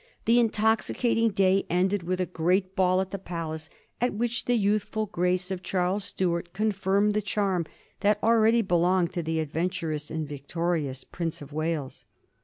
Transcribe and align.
The 0.25 0.39
intoxicating 0.39 1.29
day 1.29 1.67
ended 1.69 2.01
with 2.01 2.19
a 2.19 2.25
great 2.25 2.75
ball 2.75 3.01
at 3.01 3.11
the 3.11 3.19
palace, 3.19 3.69
at 4.01 4.15
which 4.15 4.45
the 4.45 4.55
youthful 4.55 5.05
grace 5.05 5.51
of 5.51 5.61
Charles 5.61 6.03
Stuart 6.05 6.53
confirmed 6.53 7.13
the 7.13 7.21
charm 7.21 7.67
that 7.99 8.17
already 8.23 8.63
belonged 8.63 9.13
to 9.13 9.21
the 9.21 9.39
adventurous 9.39 10.09
and 10.09 10.27
victorious 10.27 11.03
Prince 11.03 11.39
of 11.39 11.53
Wales. 11.53 12.05